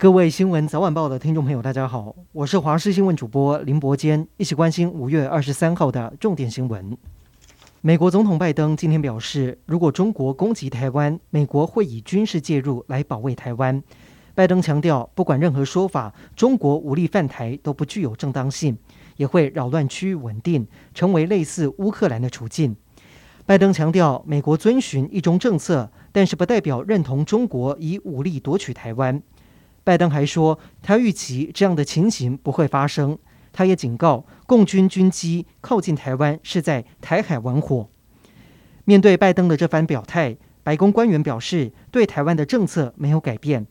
[0.00, 6.96] 各位新闻早晚报的听众朋友，大家好，我是华视新闻主播林伯坚，一起关心五月二十三号的重点新闻。
[7.82, 13.82] 美国总统拜登今天表示，如果中国攻击台湾，美国会以军事介入来保卫台湾。
[14.34, 18.78] 拜登强调，不管任何说法，中国武力犯台都不具有正当性，
[19.18, 22.74] 也会扰乱区域稳定，成为类似乌克兰的处境。
[23.44, 29.22] 拜登强调，美国遵循一中政策，但是不代表认同中国以武力夺取台湾。
[29.90, 33.18] 拜登还说，他预期这样的情形不会发生。
[33.52, 37.88] 他也警告，共军军机靠近台湾是在台海玩火。
[38.84, 43.66] 面对拜登的这番表态，白宫官员表示，对台湾的政策没有改变。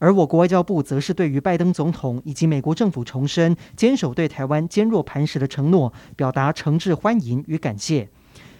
[0.00, 8.08] 而我国外交部则是对于拜登总统以及美国政府重申坚守对台湾坚若磐石的承诺，表达诚挚欢迎与感谢。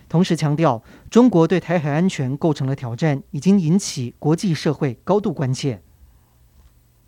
[0.08, 5.82] 同时强调，中国对台海安全构成了挑战，已经引起国际社会高度关切。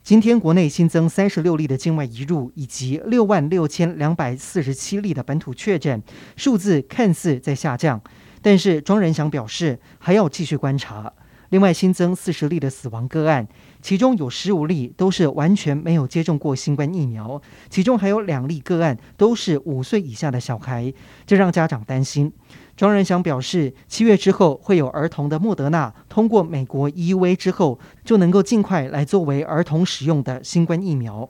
[0.08, 6.02] 今天国内新增三十六例的境外移入，以及六万六千两百四十七例的本土确诊，
[6.34, 8.00] 数字看似在下降，
[8.40, 11.12] 但是庄仁祥表示还要继续观察。
[11.50, 13.48] 另外新增四十例的死亡个案，
[13.80, 20.92] 其中有十五例都是完全没有接种过新冠疫苗，其中还有两例个案都是五岁以下的小孩，
[21.26, 22.32] 这让家长担心。
[22.76, 31.28] 庄仁祥表示，七月之后会有儿童的莫德纳通过美国 EUA 之后，就能够尽快来作为儿童使用的新冠疫苗。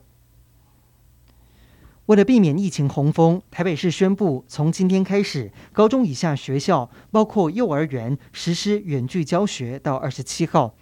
[2.09, 10.75] 为了避免疫情洪峰，台北市宣布从今天开始，高中以下学校包括幼儿园实施远距教学到二十七号。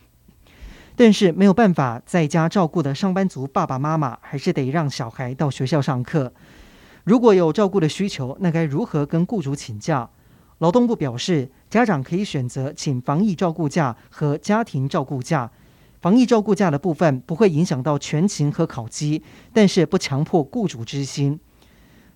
[0.95, 6.33] 但是没有办法在家照顾的上班族爸爸妈妈，还是得让小孩到学校上课。
[7.03, 10.09] 如果有照顾的需求，那该如何跟雇主请假？
[10.59, 15.51] 劳动部表示，家长可以选择请防疫照顾假和家庭照顾假。
[16.07, 21.41] 防疫照顾假的部分不会影响到全勤和考绩，但是不强迫雇主之心。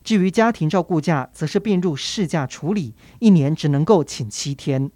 [0.04, 4.92] 至于家庭照顾假，则是并入事假处理，一年只能够请七天。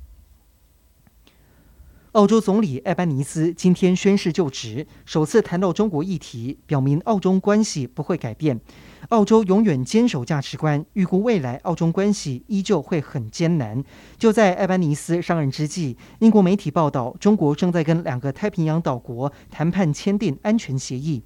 [2.15, 8.61] 澳洲总理艾班尼斯今天宣誓就职，首次谈到中国议题，表明澳中关系不会改变。
[9.09, 13.83] 澳洲永远坚守价值观，预估未来澳中关系依旧会很艰难。
[14.17, 21.21] 就在艾班尼斯上任之际，英国媒体报道，中国正在跟两个太平洋岛国谈判签订安全协议。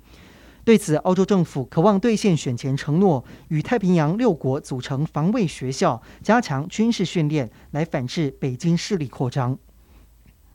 [0.65, 9.59] 对此，澳洲政府渴望兑现选前承诺，与太平洋六国组成防卫学校，加强军事训练，来反制北京势力扩张。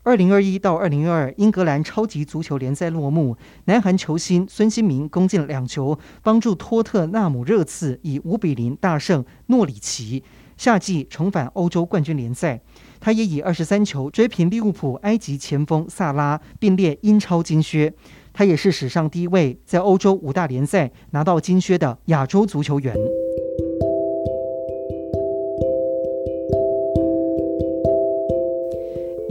[0.04, 3.34] 二零二一到二零二二英格兰超级足球联赛落幕，
[3.64, 10.22] 南韩球星孙兴民攻进了两球，帮助托特纳姆热刺以五比零大胜诺里奇，
[10.58, 12.60] 夏季重返欧洲冠军联赛。
[13.00, 17.90] 他也以二十三球追平利物浦埃及前锋萨拉，并列英超金靴。
[18.34, 22.94] 他也是史上第一位在欧洲五大联赛拿到金靴的亚洲足球员。